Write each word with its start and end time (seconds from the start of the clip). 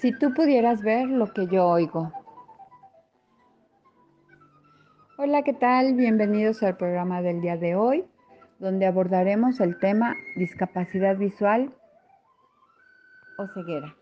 Si 0.00 0.12
tú 0.12 0.32
pudieras 0.32 0.80
ver 0.80 1.08
lo 1.08 1.30
que 1.30 1.46
yo 1.46 1.68
oigo. 1.68 2.10
Hola, 5.18 5.42
¿qué 5.42 5.52
tal? 5.52 5.92
Bienvenidos 5.92 6.62
al 6.62 6.78
programa 6.78 7.20
del 7.20 7.42
día 7.42 7.58
de 7.58 7.74
hoy, 7.74 8.06
donde 8.58 8.86
abordaremos 8.86 9.60
el 9.60 9.78
tema 9.78 10.14
discapacidad 10.36 11.18
visual 11.18 11.74
o 13.36 13.46
ceguera. 13.48 13.94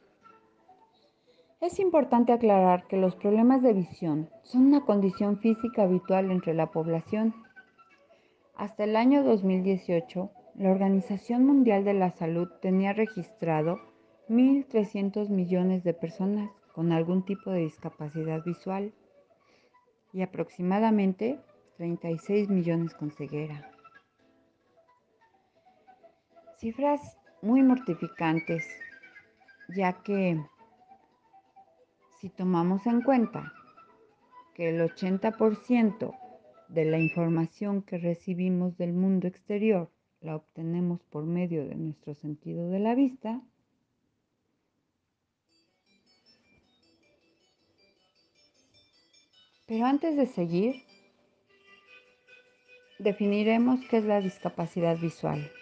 Es 1.60 1.80
importante 1.80 2.32
aclarar 2.32 2.86
que 2.86 2.96
los 2.96 3.16
problemas 3.16 3.60
de 3.62 3.72
visión 3.72 4.30
son 4.44 4.66
una 4.66 4.82
condición 4.82 5.40
física 5.40 5.82
habitual 5.82 6.30
entre 6.30 6.54
la 6.54 6.68
población. 6.70 7.34
Hasta 8.54 8.84
el 8.84 8.94
año 8.94 9.24
2018, 9.24 10.30
la 10.54 10.70
Organización 10.70 11.44
Mundial 11.44 11.82
de 11.84 11.94
la 11.94 12.12
Salud 12.12 12.48
tenía 12.62 12.92
registrado 12.92 13.80
1.300 14.28 15.30
millones 15.30 15.84
de 15.84 15.94
personas 15.94 16.50
con 16.72 16.92
algún 16.92 17.24
tipo 17.24 17.50
de 17.50 17.60
discapacidad 17.60 18.44
visual 18.44 18.92
y 20.12 20.22
aproximadamente 20.22 21.40
36 21.76 22.48
millones 22.48 22.94
con 22.94 23.10
ceguera. 23.10 23.70
Cifras 26.58 27.18
muy 27.40 27.62
mortificantes, 27.62 28.66
ya 29.68 30.02
que 30.02 30.40
si 32.20 32.28
tomamos 32.28 32.84
en 32.86 33.00
cuenta 33.02 33.52
que 34.54 34.70
el 34.70 34.80
80% 34.80 36.14
de 36.68 36.84
la 36.84 36.98
información 36.98 37.82
que 37.82 37.96
recibimos 37.96 38.76
del 38.76 38.92
mundo 38.92 39.28
exterior 39.28 39.90
la 40.20 40.36
obtenemos 40.36 41.00
por 41.04 41.24
medio 41.24 41.64
de 41.64 41.76
nuestro 41.76 42.14
sentido 42.14 42.68
de 42.70 42.80
la 42.80 42.96
vista, 42.96 43.40
Pero 49.68 49.84
antes 49.84 50.16
de 50.16 50.26
seguir, 50.26 50.82
definiremos 52.98 53.80
qué 53.90 53.98
es 53.98 54.04
la 54.04 54.22
discapacidad 54.22 54.96
visual. 54.96 55.52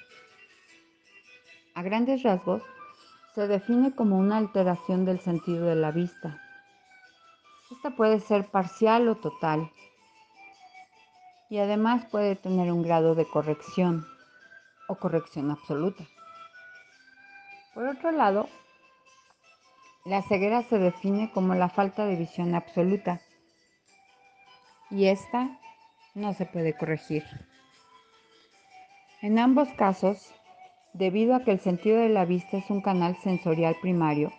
A 1.74 1.82
grandes 1.82 2.22
rasgos, 2.22 2.62
se 3.34 3.48
define 3.48 3.96
como 3.96 4.16
una 4.16 4.36
alteración 4.36 5.04
del 5.04 5.18
sentido 5.18 5.66
de 5.66 5.74
la 5.74 5.90
vista. 5.90 6.40
Esta 7.72 7.96
puede 7.96 8.20
ser 8.20 8.46
parcial 8.46 9.08
o 9.08 9.16
total 9.16 9.72
y 11.50 11.58
además 11.58 12.06
puede 12.06 12.36
tener 12.36 12.70
un 12.70 12.82
grado 12.82 13.16
de 13.16 13.26
corrección 13.26 14.06
o 14.88 14.94
corrección 14.94 15.50
absoluta. 15.50 16.04
Por 17.74 17.88
otro 17.88 18.12
lado, 18.12 18.48
la 20.04 20.22
ceguera 20.22 20.62
se 20.62 20.78
define 20.78 21.32
como 21.32 21.56
la 21.56 21.68
falta 21.68 22.06
de 22.06 22.14
visión 22.14 22.54
absoluta 22.54 23.20
y 24.90 25.06
esta 25.06 25.58
no 26.14 26.34
se 26.34 26.46
puede 26.46 26.76
corregir. 26.76 27.24
En 29.22 29.38
ambos 29.38 29.68
casos, 29.70 30.32
debido 30.92 31.34
a 31.34 31.44
que 31.44 31.52
el 31.52 31.60
sentido 31.60 31.98
de 31.98 32.08
la 32.08 32.24
vista 32.24 32.56
es 32.56 32.70
un 32.70 32.80
canal 32.80 33.16
sensorial 33.22 33.76
primario, 33.80 34.32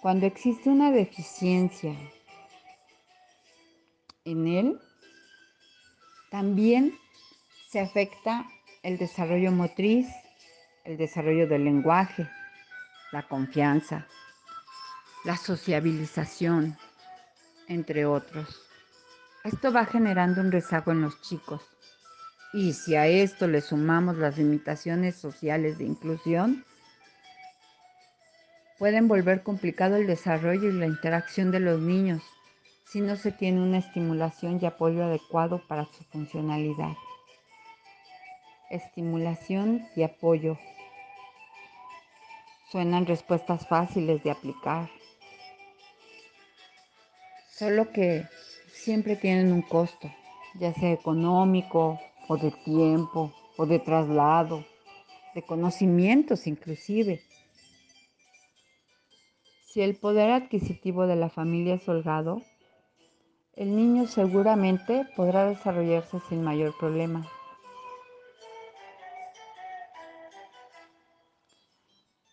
cuando 0.00 0.26
existe 0.26 0.70
una 0.70 0.90
deficiencia 0.92 1.94
en 4.24 4.46
él, 4.46 4.80
también 6.30 6.96
se 7.68 7.80
afecta 7.80 8.46
el 8.82 8.98
desarrollo 8.98 9.50
motriz, 9.50 10.06
el 10.84 10.96
desarrollo 10.96 11.48
del 11.48 11.64
lenguaje, 11.64 12.28
la 13.12 13.26
confianza, 13.26 14.06
la 15.24 15.36
sociabilización, 15.36 16.76
entre 17.66 18.06
otros. 18.06 18.67
Esto 19.44 19.72
va 19.72 19.84
generando 19.84 20.40
un 20.40 20.52
rezago 20.52 20.92
en 20.92 21.02
los 21.02 21.20
chicos. 21.22 21.62
Y 22.52 22.72
si 22.72 22.96
a 22.96 23.06
esto 23.06 23.46
le 23.46 23.60
sumamos 23.60 24.16
las 24.16 24.38
limitaciones 24.38 25.16
sociales 25.16 25.78
de 25.78 25.84
inclusión, 25.84 26.64
pueden 28.78 29.08
volver 29.08 29.42
complicado 29.42 29.96
el 29.96 30.06
desarrollo 30.06 30.68
y 30.68 30.72
la 30.72 30.86
interacción 30.86 31.50
de 31.50 31.60
los 31.60 31.80
niños 31.80 32.22
si 32.90 33.02
no 33.02 33.16
se 33.16 33.32
tiene 33.32 33.60
una 33.60 33.78
estimulación 33.78 34.58
y 34.62 34.66
apoyo 34.66 35.04
adecuado 35.04 35.60
para 35.68 35.84
su 35.84 36.04
funcionalidad. 36.04 36.94
Estimulación 38.70 39.86
y 39.94 40.04
apoyo. 40.04 40.58
Suenan 42.70 43.04
respuestas 43.04 43.68
fáciles 43.68 44.22
de 44.24 44.30
aplicar. 44.30 44.88
Solo 47.50 47.92
que 47.92 48.26
siempre 48.88 49.16
tienen 49.16 49.52
un 49.52 49.60
costo, 49.60 50.10
ya 50.54 50.72
sea 50.72 50.90
económico 50.90 52.00
o 52.26 52.38
de 52.38 52.50
tiempo 52.64 53.34
o 53.58 53.66
de 53.66 53.80
traslado, 53.80 54.64
de 55.34 55.42
conocimientos 55.42 56.46
inclusive. 56.46 57.20
Si 59.66 59.82
el 59.82 59.94
poder 59.96 60.30
adquisitivo 60.30 61.06
de 61.06 61.16
la 61.16 61.28
familia 61.28 61.74
es 61.74 61.86
holgado, 61.86 62.40
el 63.56 63.76
niño 63.76 64.06
seguramente 64.06 65.06
podrá 65.14 65.44
desarrollarse 65.44 66.20
sin 66.26 66.42
mayor 66.42 66.74
problema. 66.78 67.28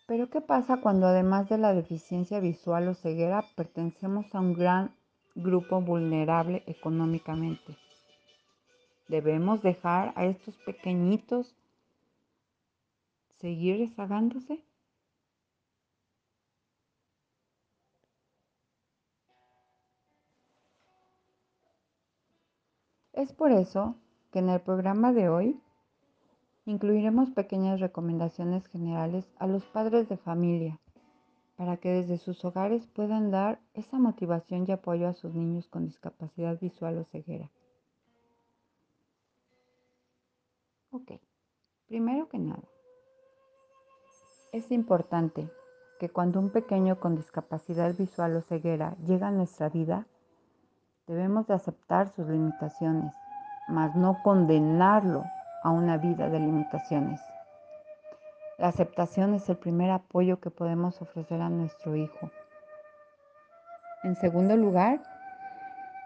Pero 0.06 0.30
¿qué 0.30 0.40
pasa 0.40 0.80
cuando 0.80 1.06
además 1.06 1.50
de 1.50 1.58
la 1.58 1.74
deficiencia 1.74 2.40
visual 2.40 2.88
o 2.88 2.94
ceguera 2.94 3.44
pertenecemos 3.56 4.34
a 4.34 4.40
un 4.40 4.54
gran 4.54 4.94
grupo 5.36 5.80
vulnerable 5.82 6.64
económicamente. 6.66 7.76
¿Debemos 9.06 9.62
dejar 9.62 10.12
a 10.16 10.24
estos 10.24 10.56
pequeñitos 10.64 11.54
seguir 13.38 13.78
rezagándose? 13.78 14.64
Es 23.12 23.32
por 23.32 23.52
eso 23.52 23.96
que 24.32 24.40
en 24.40 24.48
el 24.48 24.60
programa 24.60 25.12
de 25.12 25.28
hoy 25.28 25.60
incluiremos 26.64 27.30
pequeñas 27.30 27.80
recomendaciones 27.80 28.66
generales 28.68 29.26
a 29.38 29.46
los 29.46 29.64
padres 29.64 30.08
de 30.08 30.16
familia 30.16 30.80
para 31.56 31.78
que 31.78 31.90
desde 31.90 32.18
sus 32.18 32.44
hogares 32.44 32.86
puedan 32.86 33.30
dar 33.30 33.58
esa 33.74 33.98
motivación 33.98 34.66
y 34.68 34.72
apoyo 34.72 35.08
a 35.08 35.14
sus 35.14 35.34
niños 35.34 35.66
con 35.68 35.86
discapacidad 35.86 36.58
visual 36.60 36.98
o 36.98 37.04
ceguera. 37.04 37.50
Ok, 40.90 41.12
primero 41.88 42.28
que 42.28 42.38
nada, 42.38 42.62
es 44.52 44.70
importante 44.70 45.50
que 45.98 46.10
cuando 46.10 46.40
un 46.40 46.50
pequeño 46.50 47.00
con 47.00 47.16
discapacidad 47.16 47.94
visual 47.94 48.36
o 48.36 48.42
ceguera 48.42 48.96
llega 49.06 49.28
a 49.28 49.32
nuestra 49.32 49.68
vida, 49.68 50.06
debemos 51.06 51.46
de 51.46 51.54
aceptar 51.54 52.10
sus 52.14 52.28
limitaciones, 52.28 53.14
mas 53.68 53.94
no 53.96 54.18
condenarlo 54.22 55.24
a 55.62 55.70
una 55.70 55.96
vida 55.96 56.28
de 56.28 56.40
limitaciones. 56.40 57.20
La 58.58 58.68
aceptación 58.68 59.34
es 59.34 59.50
el 59.50 59.58
primer 59.58 59.90
apoyo 59.90 60.40
que 60.40 60.50
podemos 60.50 61.02
ofrecer 61.02 61.42
a 61.42 61.50
nuestro 61.50 61.94
hijo. 61.94 62.30
En 64.02 64.16
segundo 64.16 64.56
lugar, 64.56 65.02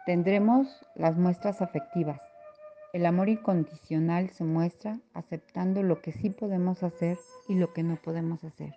tendremos 0.04 0.66
las 0.96 1.16
muestras 1.16 1.62
afectivas. 1.62 2.20
El 2.92 3.06
amor 3.06 3.28
incondicional 3.28 4.30
se 4.30 4.42
muestra 4.42 4.98
aceptando 5.14 5.84
lo 5.84 6.02
que 6.02 6.10
sí 6.10 6.30
podemos 6.30 6.82
hacer 6.82 7.18
y 7.46 7.54
lo 7.54 7.72
que 7.72 7.84
no 7.84 7.94
podemos 8.02 8.42
hacer. 8.42 8.74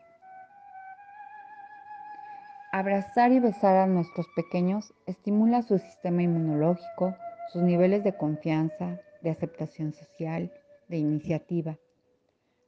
Abrazar 2.72 3.32
y 3.32 3.40
besar 3.40 3.78
a 3.78 3.88
nuestros 3.88 4.28
pequeños 4.36 4.94
estimula 5.08 5.64
su 5.64 5.80
sistema 5.80 6.22
inmunológico, 6.22 7.16
sus 7.52 7.64
niveles 7.64 8.04
de 8.04 8.16
confianza, 8.16 9.00
de 9.24 9.32
aceptación 9.32 9.94
social, 9.94 10.52
de 10.90 10.98
iniciativa 10.98 11.78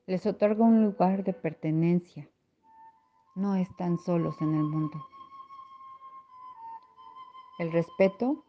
les 0.07 0.24
otorga 0.28 0.63
un 0.63 0.84
lugar 0.84 1.24
de 1.24 1.34
pertenencia. 1.34 2.28
No 3.34 3.56
están 3.56 3.98
solos 3.98 4.36
en 4.40 4.54
el 4.54 4.63
mundo. 4.63 5.04
El 7.57 7.72
respeto 7.72 8.44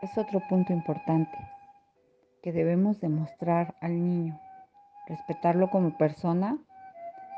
es 0.00 0.16
otro 0.16 0.40
punto 0.48 0.72
importante 0.72 1.36
que 2.42 2.52
debemos 2.52 2.98
demostrar 3.00 3.74
al 3.80 4.02
niño. 4.02 4.40
Respetarlo 5.06 5.68
como 5.68 5.98
persona 5.98 6.58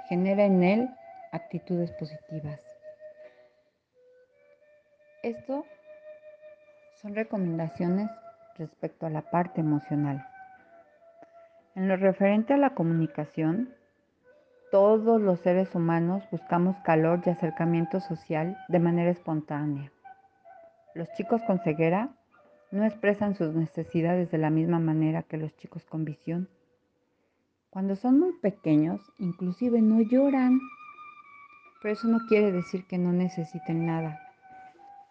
genera 0.09 0.45
en 0.45 0.63
él 0.63 0.91
actitudes 1.33 1.91
positivas. 1.93 2.61
Esto 5.23 5.65
son 7.03 7.15
recomendaciones 7.17 8.09
respecto 8.57 9.07
a 9.07 9.11
la 9.11 9.23
parte 9.23 9.61
emocional. 9.61 10.28
En 11.79 11.87
lo 11.87 11.95
referente 11.95 12.55
a 12.55 12.57
la 12.57 12.75
comunicación, 12.75 13.69
todos 14.73 15.21
los 15.21 15.39
seres 15.39 15.73
humanos 15.77 16.25
buscamos 16.33 16.77
calor 16.79 17.21
y 17.25 17.31
acercamiento 17.31 18.01
social 18.01 18.59
de 18.67 18.81
manera 18.81 19.13
espontánea. 19.13 19.93
Los 20.97 21.09
chicos 21.13 21.41
con 21.47 21.61
ceguera 21.61 22.09
no 22.73 22.85
expresan 22.85 23.37
sus 23.37 23.55
necesidades 23.55 24.29
de 24.33 24.39
la 24.39 24.51
misma 24.51 24.81
manera 24.81 25.23
que 25.23 25.37
los 25.37 25.57
chicos 25.59 25.85
con 25.85 26.05
visión. 26.05 26.49
Cuando 27.71 27.95
son 27.95 28.19
muy 28.19 28.33
pequeños, 28.33 29.01
inclusive 29.21 29.81
no 29.81 30.01
lloran, 30.01 30.59
pero 31.81 31.95
eso 31.95 32.09
no 32.09 32.27
quiere 32.27 32.51
decir 32.51 32.87
que 32.87 32.99
no 32.99 33.13
necesiten 33.13 33.87
nada. 33.87 34.19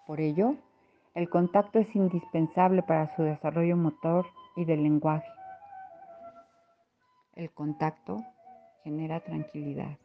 Por 0.06 0.20
ello, 0.20 0.56
el 1.16 1.30
contacto 1.30 1.80
es 1.80 1.96
indispensable 1.96 2.84
para 2.84 3.16
su 3.16 3.24
desarrollo 3.24 3.78
motor 3.78 4.26
y 4.58 4.66
del 4.66 4.84
lenguaje. 4.84 5.37
El 7.38 7.52
contacto 7.52 8.26
genera 8.84 9.20
tranquilidad. 9.20 10.00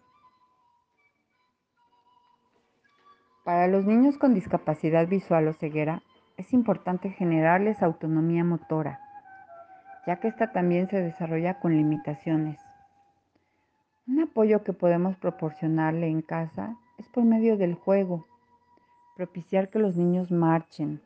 Para 3.43 3.69
los 3.69 3.87
niños 3.87 4.19
con 4.19 4.35
discapacidad 4.35 5.09
visual 5.09 5.49
o 5.49 5.55
ceguera, 5.55 6.03
es 6.37 6.53
importante 6.53 7.09
generarles 7.09 7.83
autonomía 7.83 8.45
motora, 8.45 9.01
ya 10.07 10.21
que 10.21 10.29
ésta 10.29 10.53
también 10.53 10.91
se 10.91 11.01
desarrolla 11.01 11.59
con 11.59 11.75
limitaciones. 11.75 12.61
Un 14.07 14.21
apoyo 14.21 14.63
que 14.63 14.75
podemos 14.75 15.17
proporcionarle 15.17 16.09
en 16.09 16.21
casa 16.21 16.77
es 16.99 17.09
por 17.09 17.25
medio 17.25 17.57
del 17.57 17.77
juego, 17.77 18.27
propiciar 19.17 19.71
que 19.71 19.79
los 19.79 19.97
niños 19.97 20.31
marchen, 20.31 21.01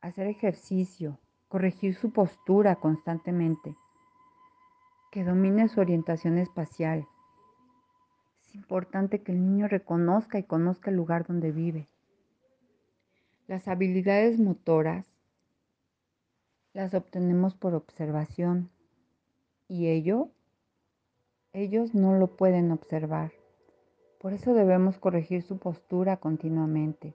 hacer 0.00 0.26
ejercicio, 0.26 1.18
corregir 1.48 1.96
su 1.96 2.12
postura 2.14 2.76
constantemente 2.76 3.76
que 5.14 5.22
domine 5.22 5.68
su 5.68 5.78
orientación 5.78 6.38
espacial. 6.38 7.06
Es 8.40 8.52
importante 8.56 9.22
que 9.22 9.30
el 9.30 9.46
niño 9.46 9.68
reconozca 9.68 10.40
y 10.40 10.42
conozca 10.42 10.90
el 10.90 10.96
lugar 10.96 11.24
donde 11.24 11.52
vive. 11.52 11.86
Las 13.46 13.68
habilidades 13.68 14.40
motoras 14.40 15.06
las 16.72 16.94
obtenemos 16.94 17.54
por 17.54 17.76
observación 17.76 18.70
y 19.68 19.86
ello, 19.86 20.30
ellos 21.52 21.94
no 21.94 22.14
lo 22.18 22.34
pueden 22.36 22.72
observar. 22.72 23.30
Por 24.18 24.32
eso 24.32 24.52
debemos 24.52 24.98
corregir 24.98 25.44
su 25.44 25.58
postura 25.58 26.16
continuamente. 26.16 27.14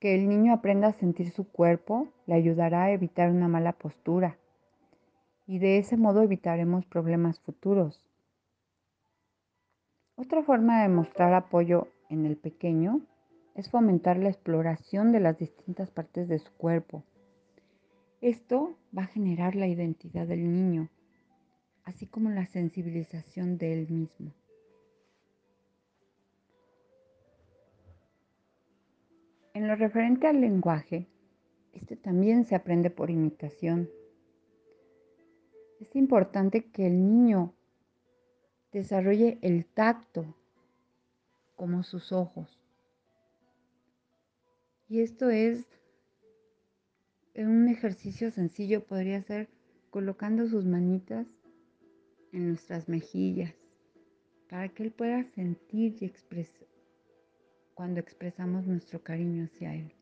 Que 0.00 0.16
el 0.16 0.28
niño 0.28 0.52
aprenda 0.52 0.88
a 0.88 0.92
sentir 0.94 1.30
su 1.30 1.48
cuerpo 1.48 2.08
le 2.26 2.34
ayudará 2.34 2.82
a 2.82 2.90
evitar 2.90 3.30
una 3.30 3.46
mala 3.46 3.70
postura 3.70 4.36
y 5.46 5.58
de 5.58 5.78
ese 5.78 5.96
modo 5.96 6.22
evitaremos 6.22 6.86
problemas 6.86 7.40
futuros. 7.40 8.00
Otra 10.16 10.42
forma 10.42 10.82
de 10.82 10.88
mostrar 10.88 11.34
apoyo 11.34 11.88
en 12.08 12.26
el 12.26 12.36
pequeño 12.36 13.02
es 13.54 13.70
fomentar 13.70 14.18
la 14.18 14.28
exploración 14.28 15.12
de 15.12 15.20
las 15.20 15.38
distintas 15.38 15.90
partes 15.90 16.28
de 16.28 16.38
su 16.38 16.52
cuerpo. 16.52 17.04
Esto 18.20 18.76
va 18.96 19.02
a 19.02 19.06
generar 19.06 19.54
la 19.54 19.66
identidad 19.66 20.26
del 20.26 20.50
niño, 20.52 20.88
así 21.84 22.06
como 22.06 22.30
la 22.30 22.46
sensibilización 22.46 23.58
de 23.58 23.72
él 23.72 23.88
mismo. 23.88 24.32
En 29.54 29.68
lo 29.68 29.76
referente 29.76 30.26
al 30.26 30.40
lenguaje, 30.40 31.06
este 31.72 31.96
también 31.96 32.44
se 32.44 32.54
aprende 32.54 32.90
por 32.90 33.10
imitación. 33.10 33.88
Es 35.80 35.94
importante 35.94 36.64
que 36.64 36.86
el 36.86 37.02
niño 37.06 37.54
desarrolle 38.72 39.38
el 39.42 39.66
tacto 39.66 40.34
como 41.54 41.82
sus 41.82 42.12
ojos. 42.12 42.58
Y 44.88 45.00
esto 45.00 45.30
es 45.30 45.64
un 47.34 47.68
ejercicio 47.68 48.30
sencillo, 48.30 48.84
podría 48.84 49.22
ser 49.22 49.48
colocando 49.90 50.46
sus 50.48 50.64
manitas 50.64 51.26
en 52.32 52.48
nuestras 52.48 52.88
mejillas 52.88 53.54
para 54.48 54.68
que 54.68 54.84
él 54.84 54.92
pueda 54.92 55.24
sentir 55.34 55.96
y 56.00 56.04
expresar 56.04 56.66
cuando 57.74 58.00
expresamos 58.00 58.66
nuestro 58.66 59.02
cariño 59.02 59.44
hacia 59.44 59.74
él. 59.74 59.92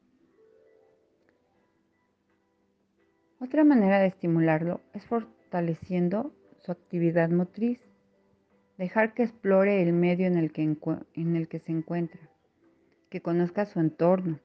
Otra 3.41 3.65
manera 3.65 3.99
de 3.99 4.07
estimularlo 4.07 4.81
es 4.93 5.05
fortaleciendo 5.55 6.33
su 6.65 6.73
actividad 6.73 7.31
motriz. 7.31 7.79
Dejar 8.77 9.15
que 9.15 9.23
explore 9.23 9.83
el 9.83 9.93
medio 9.93 10.27
en 10.27 10.37
el 10.37 10.51
que, 10.51 10.63
en 10.63 11.37
el 11.37 11.47
que 11.47 11.61
se 11.61 11.71
encuentra, 11.71 12.19
que 13.09 13.23
conozca 13.23 13.65
su 13.65 13.79
entorno. 13.79 14.41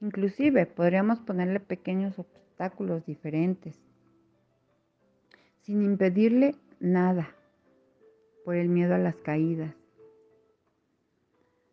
Inclusive 0.00 0.66
podríamos 0.66 1.18
ponerle 1.18 1.58
pequeños 1.58 2.16
obstáculos 2.20 3.04
diferentes, 3.04 3.76
sin 5.62 5.82
impedirle 5.82 6.54
nada 6.78 7.34
por 8.44 8.54
el 8.54 8.68
miedo 8.68 8.94
a 8.94 8.98
las 8.98 9.16
caídas. 9.16 9.74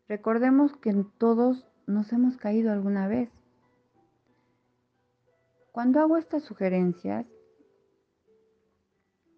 Recordemos 0.07 0.75
que 0.77 1.05
todos 1.19 1.67
nos 1.85 2.11
hemos 2.13 2.35
caído 2.37 2.71
alguna 2.71 3.07
vez. 3.07 3.29
Cuando 5.71 5.99
hago 5.99 6.17
estas 6.17 6.41
sugerencias, 6.41 7.27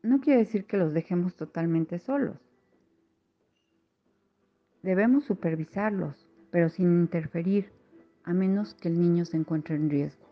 no 0.04 0.20
quiere 0.20 0.40
decir 0.40 0.66
que 0.66 0.78
los 0.78 0.94
dejemos 0.94 1.36
totalmente 1.36 2.00
solos. 2.00 2.38
Debemos 4.82 5.26
supervisarlos, 5.26 6.28
pero 6.50 6.70
sin 6.70 7.02
interferir, 7.02 7.72
a 8.24 8.34
menos 8.34 8.74
que 8.74 8.88
el 8.88 9.00
niño 9.00 9.26
se 9.26 9.38
encuentre 9.38 9.76
en 9.76 9.90
riesgo. 9.90 10.28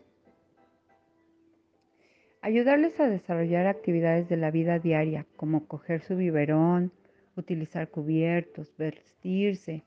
Ayudarles 2.42 2.98
a 2.98 3.08
desarrollar 3.08 3.66
actividades 3.66 4.28
de 4.28 4.36
la 4.36 4.50
vida 4.50 4.78
diaria, 4.78 5.26
como 5.36 5.66
coger 5.66 6.00
su 6.02 6.16
biberón, 6.16 6.90
utilizar 7.36 7.88
cubiertos, 7.90 8.74
vestirse, 8.76 9.84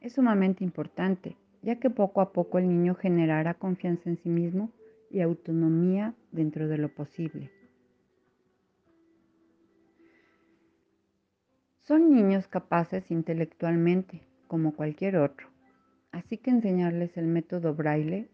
es 0.00 0.14
sumamente 0.14 0.64
importante, 0.64 1.36
ya 1.62 1.78
que 1.78 1.90
poco 1.90 2.20
a 2.20 2.32
poco 2.32 2.58
el 2.58 2.68
niño 2.68 2.94
generará 2.94 3.54
confianza 3.54 4.10
en 4.10 4.16
sí 4.16 4.28
mismo 4.28 4.72
y 5.10 5.20
autonomía 5.20 6.14
dentro 6.32 6.66
de 6.66 6.78
lo 6.78 6.88
posible. 6.88 7.50
Son 11.92 12.10
niños 12.10 12.48
capaces 12.48 13.10
intelectualmente, 13.10 14.22
como 14.48 14.74
cualquier 14.74 15.18
otro, 15.18 15.48
así 16.10 16.38
que 16.38 16.48
enseñarles 16.48 17.18
el 17.18 17.26
método 17.26 17.74
braille 17.74 18.30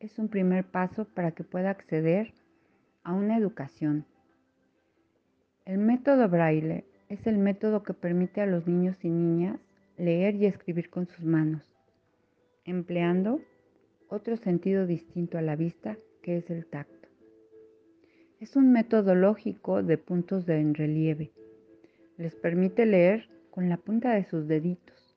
es 0.00 0.18
un 0.18 0.28
primer 0.28 0.64
paso 0.64 1.04
para 1.04 1.32
que 1.32 1.44
pueda 1.44 1.68
acceder 1.68 2.32
a 3.04 3.12
una 3.12 3.36
educación. 3.36 4.06
El 5.66 5.76
método 5.76 6.26
braille 6.26 6.86
es 7.10 7.26
el 7.26 7.36
método 7.36 7.82
que 7.82 7.92
permite 7.92 8.40
a 8.40 8.46
los 8.46 8.66
niños 8.66 9.04
y 9.04 9.10
niñas 9.10 9.60
leer 9.98 10.36
y 10.36 10.46
escribir 10.46 10.88
con 10.88 11.06
sus 11.06 11.22
manos, 11.22 11.70
empleando 12.64 13.42
otro 14.08 14.38
sentido 14.38 14.86
distinto 14.86 15.36
a 15.36 15.42
la 15.42 15.54
vista 15.54 15.98
que 16.22 16.38
es 16.38 16.48
el 16.48 16.64
tacto. 16.64 17.08
Es 18.40 18.56
un 18.56 18.72
método 18.72 19.14
lógico 19.14 19.82
de 19.82 19.98
puntos 19.98 20.46
de 20.46 20.60
en 20.60 20.72
relieve 20.72 21.30
les 22.16 22.34
permite 22.34 22.86
leer 22.86 23.28
con 23.50 23.68
la 23.68 23.76
punta 23.76 24.14
de 24.14 24.24
sus 24.24 24.48
deditos. 24.48 25.16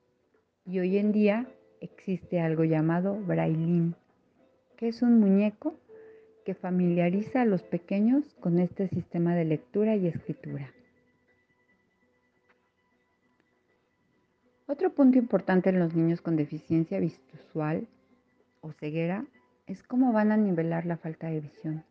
Y 0.65 0.79
hoy 0.79 0.97
en 0.97 1.11
día 1.11 1.47
existe 1.81 2.39
algo 2.39 2.63
llamado 2.63 3.15
brailín, 3.15 3.95
que 4.77 4.87
es 4.87 5.01
un 5.01 5.19
muñeco 5.19 5.79
que 6.45 6.53
familiariza 6.53 7.41
a 7.41 7.45
los 7.45 7.63
pequeños 7.63 8.35
con 8.39 8.59
este 8.59 8.87
sistema 8.87 9.35
de 9.35 9.45
lectura 9.45 9.95
y 9.95 10.07
escritura. 10.07 10.71
Otro 14.67 14.91
punto 14.93 15.17
importante 15.17 15.69
en 15.69 15.79
los 15.79 15.95
niños 15.95 16.21
con 16.21 16.35
deficiencia 16.35 16.99
visual 16.99 17.87
o 18.61 18.71
ceguera 18.71 19.25
es 19.67 19.83
cómo 19.83 20.11
van 20.11 20.31
a 20.31 20.37
nivelar 20.37 20.85
la 20.85 20.97
falta 20.97 21.27
de 21.27 21.41
visión. 21.41 21.83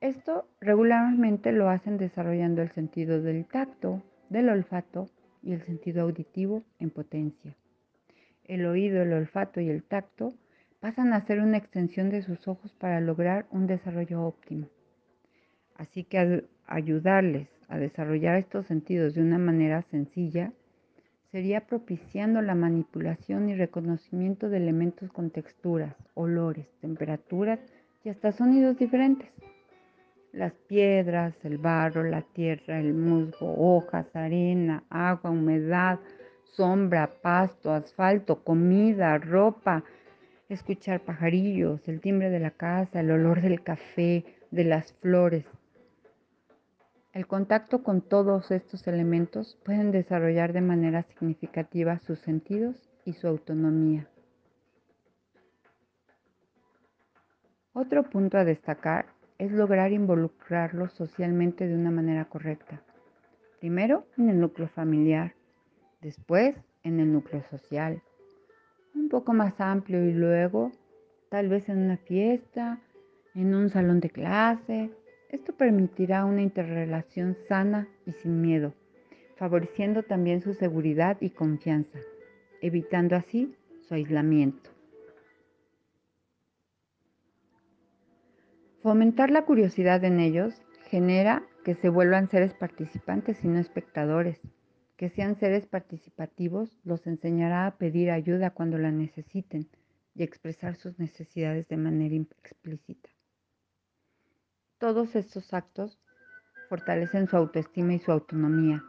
Esto 0.00 0.48
regularmente 0.62 1.52
lo 1.52 1.68
hacen 1.68 1.98
desarrollando 1.98 2.62
el 2.62 2.70
sentido 2.70 3.20
del 3.20 3.44
tacto, 3.44 4.02
del 4.30 4.48
olfato 4.48 5.10
y 5.42 5.52
el 5.52 5.62
sentido 5.66 6.02
auditivo 6.02 6.62
en 6.78 6.88
potencia. 6.88 7.54
El 8.44 8.64
oído, 8.64 9.02
el 9.02 9.12
olfato 9.12 9.60
y 9.60 9.68
el 9.68 9.82
tacto 9.82 10.32
pasan 10.80 11.12
a 11.12 11.20
ser 11.26 11.40
una 11.40 11.58
extensión 11.58 12.08
de 12.08 12.22
sus 12.22 12.48
ojos 12.48 12.72
para 12.72 12.98
lograr 13.02 13.44
un 13.50 13.66
desarrollo 13.66 14.22
óptimo. 14.22 14.68
Así 15.74 16.04
que 16.04 16.46
ayudarles 16.66 17.48
a 17.68 17.76
desarrollar 17.76 18.36
estos 18.36 18.66
sentidos 18.66 19.12
de 19.12 19.20
una 19.20 19.38
manera 19.38 19.82
sencilla 19.82 20.54
sería 21.30 21.66
propiciando 21.66 22.40
la 22.40 22.54
manipulación 22.54 23.50
y 23.50 23.54
reconocimiento 23.54 24.48
de 24.48 24.56
elementos 24.56 25.12
con 25.12 25.30
texturas, 25.30 25.94
olores, 26.14 26.66
temperaturas 26.80 27.60
y 28.02 28.08
hasta 28.08 28.32
sonidos 28.32 28.78
diferentes 28.78 29.28
Las 30.32 30.52
piedras, 30.52 31.34
el 31.44 31.58
barro, 31.58 32.04
la 32.04 32.22
tierra, 32.22 32.78
el 32.78 32.94
musgo, 32.94 33.52
hojas, 33.56 34.06
arena, 34.14 34.84
agua, 34.88 35.30
humedad, 35.30 35.98
sombra, 36.52 37.10
pasto, 37.20 37.72
asfalto, 37.72 38.44
comida, 38.44 39.18
ropa, 39.18 39.82
escuchar 40.48 41.00
pajarillos, 41.00 41.86
el 41.88 42.00
timbre 42.00 42.30
de 42.30 42.38
la 42.38 42.52
casa, 42.52 43.00
el 43.00 43.10
olor 43.10 43.40
del 43.40 43.62
café, 43.62 44.24
de 44.50 44.64
las 44.64 44.92
flores. 44.94 45.46
El 47.12 47.26
contacto 47.26 47.82
con 47.82 48.00
todos 48.00 48.52
estos 48.52 48.86
elementos 48.86 49.58
pueden 49.64 49.90
desarrollar 49.90 50.52
de 50.52 50.60
manera 50.60 51.02
significativa 51.02 51.98
sus 51.98 52.20
sentidos 52.20 52.76
y 53.04 53.14
su 53.14 53.26
autonomía. 53.26 54.06
Otro 57.72 58.04
punto 58.04 58.38
a 58.38 58.44
destacar 58.44 59.06
es 59.40 59.50
lograr 59.52 59.90
involucrarlos 59.90 60.92
socialmente 60.92 61.66
de 61.66 61.74
una 61.74 61.90
manera 61.90 62.26
correcta. 62.26 62.82
Primero 63.58 64.04
en 64.18 64.28
el 64.28 64.38
núcleo 64.38 64.68
familiar, 64.68 65.32
después 66.02 66.54
en 66.82 67.00
el 67.00 67.10
núcleo 67.10 67.42
social, 67.44 68.02
un 68.94 69.08
poco 69.08 69.32
más 69.32 69.58
amplio 69.58 70.04
y 70.04 70.12
luego 70.12 70.72
tal 71.30 71.48
vez 71.48 71.70
en 71.70 71.78
una 71.78 71.96
fiesta, 71.96 72.80
en 73.34 73.54
un 73.54 73.70
salón 73.70 74.00
de 74.00 74.10
clase. 74.10 74.90
Esto 75.30 75.54
permitirá 75.54 76.26
una 76.26 76.42
interrelación 76.42 77.36
sana 77.48 77.88
y 78.04 78.12
sin 78.12 78.42
miedo, 78.42 78.74
favoreciendo 79.36 80.02
también 80.02 80.42
su 80.42 80.52
seguridad 80.52 81.16
y 81.20 81.30
confianza, 81.30 81.98
evitando 82.60 83.16
así 83.16 83.54
su 83.88 83.94
aislamiento. 83.94 84.69
Fomentar 88.82 89.30
la 89.30 89.44
curiosidad 89.44 90.02
en 90.04 90.20
ellos 90.20 90.54
genera 90.88 91.42
que 91.64 91.74
se 91.74 91.90
vuelvan 91.90 92.30
seres 92.30 92.54
participantes 92.54 93.44
y 93.44 93.48
no 93.48 93.58
espectadores. 93.58 94.40
Que 94.96 95.10
sean 95.10 95.38
seres 95.38 95.66
participativos 95.66 96.78
los 96.82 97.06
enseñará 97.06 97.66
a 97.66 97.76
pedir 97.76 98.10
ayuda 98.10 98.50
cuando 98.50 98.78
la 98.78 98.90
necesiten 98.90 99.68
y 100.14 100.22
expresar 100.22 100.76
sus 100.76 100.98
necesidades 100.98 101.68
de 101.68 101.76
manera 101.76 102.14
explícita. 102.14 103.10
Todos 104.78 105.14
estos 105.14 105.52
actos 105.52 105.98
fortalecen 106.70 107.28
su 107.28 107.36
autoestima 107.36 107.92
y 107.92 107.98
su 107.98 108.12
autonomía. 108.12 108.82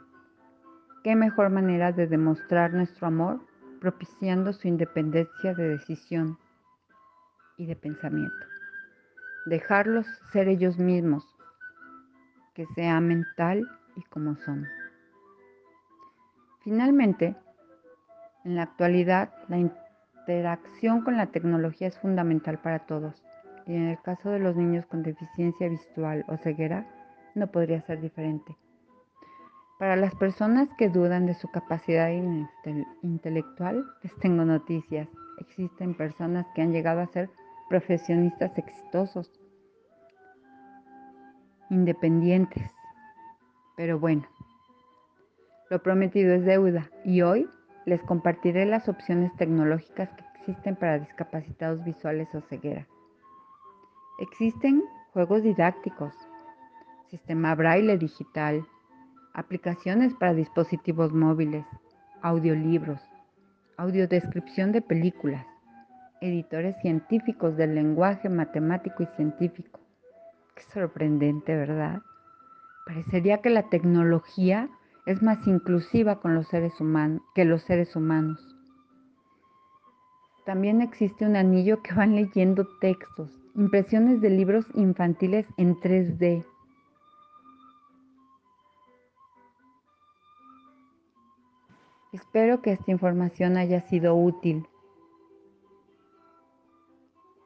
¿Qué 1.03 1.17
mejor 1.17 1.49
manera 1.49 1.91
de 1.91 2.07
demostrar 2.07 2.73
nuestro 2.73 3.07
amor 3.07 3.41
propiciando 3.81 4.53
su 4.53 4.69
independencia 4.69 5.53
de 5.53 5.67
decisión 5.67 6.37
y 7.57 7.65
de 7.65 7.75
pensamiento? 7.75 8.50
Dejarlos 9.45 10.05
ser 10.31 10.47
ellos 10.47 10.77
mismos, 10.77 11.25
que 12.53 12.65
sea 12.75 12.99
mental 12.99 13.67
y 13.95 14.03
como 14.03 14.35
son. 14.37 14.67
Finalmente, 16.63 17.35
en 18.45 18.55
la 18.55 18.63
actualidad, 18.63 19.33
la 19.47 19.57
interacción 19.57 21.01
con 21.01 21.17
la 21.17 21.27
tecnología 21.27 21.87
es 21.87 21.97
fundamental 21.99 22.59
para 22.59 22.79
todos 22.79 23.23
y 23.65 23.75
en 23.75 23.87
el 23.87 24.01
caso 24.01 24.29
de 24.29 24.39
los 24.39 24.55
niños 24.55 24.85
con 24.87 25.03
deficiencia 25.03 25.69
visual 25.69 26.25
o 26.27 26.37
ceguera, 26.37 26.85
no 27.35 27.47
podría 27.47 27.81
ser 27.81 28.01
diferente. 28.01 28.55
Para 29.79 29.95
las 29.95 30.13
personas 30.15 30.69
que 30.77 30.89
dudan 30.89 31.25
de 31.25 31.33
su 31.33 31.49
capacidad 31.49 32.09
intelectual, 33.01 33.85
les 34.03 34.15
tengo 34.17 34.45
noticias. 34.45 35.07
Existen 35.39 35.95
personas 35.95 36.45
que 36.53 36.61
han 36.61 36.71
llegado 36.71 37.01
a 37.01 37.07
ser 37.07 37.29
profesionistas 37.71 38.51
exitosos, 38.57 39.31
independientes. 41.69 42.69
Pero 43.77 43.97
bueno, 43.97 44.27
lo 45.69 45.81
prometido 45.81 46.33
es 46.33 46.43
deuda 46.43 46.89
y 47.05 47.21
hoy 47.21 47.49
les 47.85 48.01
compartiré 48.03 48.65
las 48.65 48.89
opciones 48.89 49.33
tecnológicas 49.37 50.09
que 50.09 50.25
existen 50.35 50.75
para 50.75 50.99
discapacitados 50.99 51.81
visuales 51.85 52.27
o 52.35 52.41
ceguera. 52.41 52.85
Existen 54.19 54.83
juegos 55.13 55.41
didácticos, 55.41 56.13
sistema 57.09 57.55
braille 57.55 57.97
digital, 57.97 58.67
aplicaciones 59.33 60.13
para 60.15 60.33
dispositivos 60.33 61.13
móviles, 61.13 61.65
audiolibros, 62.21 62.99
audiodescripción 63.77 64.73
de 64.73 64.81
películas, 64.81 65.45
editores 66.21 66.75
científicos 66.81 67.57
del 67.57 67.75
lenguaje 67.75 68.29
matemático 68.29 69.03
y 69.03 69.07
científico. 69.17 69.79
Qué 70.55 70.63
sorprendente, 70.71 71.55
¿verdad? 71.55 72.01
Parecería 72.85 73.39
que 73.39 73.49
la 73.49 73.69
tecnología 73.69 74.69
es 75.07 75.21
más 75.23 75.45
inclusiva 75.47 76.19
con 76.19 76.35
los 76.35 76.47
seres 76.47 76.79
humanos 76.79 77.21
que 77.33 77.43
los 77.43 77.63
seres 77.63 77.95
humanos. 77.95 78.39
También 80.45 80.81
existe 80.81 81.25
un 81.25 81.35
anillo 81.35 81.81
que 81.81 81.93
van 81.93 82.15
leyendo 82.15 82.67
textos, 82.79 83.31
impresiones 83.55 84.21
de 84.21 84.29
libros 84.29 84.65
infantiles 84.75 85.47
en 85.57 85.75
3D. 85.75 86.45
Espero 92.13 92.61
que 92.61 92.73
esta 92.73 92.91
información 92.91 93.57
haya 93.57 93.81
sido 93.81 94.15
útil 94.15 94.67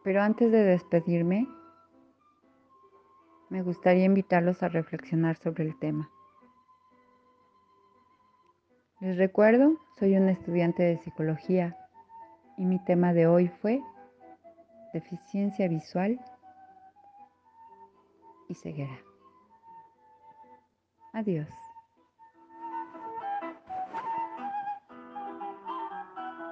pero 0.05 0.21
antes 0.21 0.51
de 0.51 0.63
despedirme, 0.63 1.47
me 3.49 3.63
gustaría 3.63 4.05
invitarlos 4.05 4.61
a 4.61 4.69
reflexionar 4.69 5.35
sobre 5.37 5.63
el 5.63 5.79
tema. 5.79 6.11
Les 8.99 9.17
recuerdo, 9.17 9.79
soy 9.97 10.15
una 10.15 10.31
estudiante 10.31 10.83
de 10.83 10.97
psicología 10.99 11.75
y 12.55 12.65
mi 12.65 12.77
tema 12.85 13.13
de 13.13 13.25
hoy 13.25 13.47
fue 13.47 13.81
deficiencia 14.93 15.67
visual 15.67 16.19
y 18.47 18.53
ceguera. 18.53 18.99
Adiós. 21.13 21.64